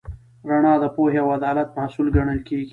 رڼا 0.49 0.73
د 0.79 0.85
پوهې 0.95 1.17
او 1.23 1.27
عدالت 1.37 1.69
محصول 1.77 2.07
ګڼل 2.15 2.39
کېږي. 2.47 2.69